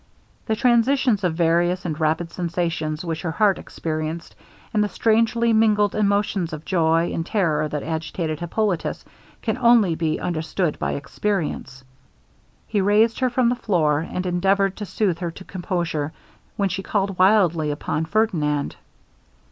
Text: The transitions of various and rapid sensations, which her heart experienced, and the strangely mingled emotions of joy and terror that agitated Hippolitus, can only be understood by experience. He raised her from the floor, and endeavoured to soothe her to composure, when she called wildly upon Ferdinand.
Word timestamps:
The 0.47 0.55
transitions 0.55 1.23
of 1.23 1.35
various 1.35 1.85
and 1.85 1.99
rapid 1.99 2.31
sensations, 2.31 3.05
which 3.05 3.21
her 3.21 3.29
heart 3.29 3.59
experienced, 3.59 4.35
and 4.73 4.83
the 4.83 4.89
strangely 4.89 5.53
mingled 5.53 5.93
emotions 5.93 6.53
of 6.53 6.65
joy 6.65 7.11
and 7.13 7.23
terror 7.23 7.67
that 7.67 7.83
agitated 7.83 8.39
Hippolitus, 8.39 9.05
can 9.43 9.59
only 9.59 9.93
be 9.93 10.19
understood 10.19 10.79
by 10.79 10.93
experience. 10.93 11.83
He 12.65 12.81
raised 12.81 13.19
her 13.19 13.29
from 13.29 13.49
the 13.49 13.55
floor, 13.55 13.99
and 13.99 14.25
endeavoured 14.25 14.75
to 14.77 14.87
soothe 14.87 15.19
her 15.19 15.29
to 15.29 15.43
composure, 15.43 16.13
when 16.57 16.69
she 16.69 16.81
called 16.81 17.19
wildly 17.19 17.69
upon 17.69 18.05
Ferdinand. 18.05 18.77